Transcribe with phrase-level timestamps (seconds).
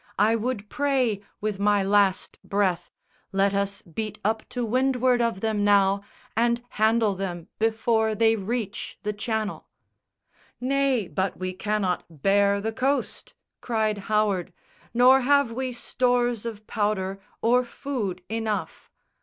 [0.17, 2.89] I would pray with my last breath,
[3.31, 6.01] Let us beat up to windward of them now,
[6.35, 9.67] And handle them before they reach the Channel."
[10.59, 14.51] "Nay; but we cannot bare the coast," cried Howard,
[14.91, 18.89] "Nor have we stores of powder or food enough!"